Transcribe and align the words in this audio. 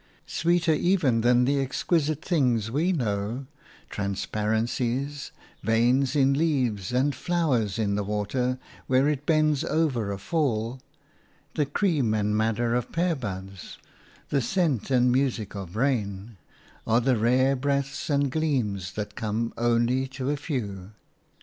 Sweeter 0.25 0.73
even 0.73 1.21
than 1.21 1.45
the 1.45 1.59
exquisite 1.61 2.25
things 2.25 2.71
we 2.71 2.91
know– 2.91 3.45
transparencies, 3.91 5.29
veins 5.61 6.15
in 6.15 6.33
leaves 6.33 6.91
and 6.91 7.13
flowers 7.13 7.77
and 7.77 7.95
in 7.99 8.05
water 8.07 8.57
where 8.87 9.07
it 9.07 9.27
bends 9.27 9.63
over 9.63 10.11
a 10.11 10.17
fall, 10.17 10.79
the 11.53 11.67
cream 11.67 12.15
and 12.15 12.35
madder 12.35 12.73
of 12.73 12.91
pearbuds, 12.91 13.77
the 14.29 14.41
scent 14.41 14.89
and 14.89 15.11
music 15.11 15.53
of 15.53 15.75
rain– 15.75 16.35
are 16.87 16.99
the 16.99 17.15
rare 17.15 17.55
breaths 17.55 18.09
and 18.09 18.31
gleams 18.31 18.93
that 18.93 19.13
come 19.15 19.53
only 19.55 20.07
to 20.07 20.31
a 20.31 20.35
few. 20.35 20.93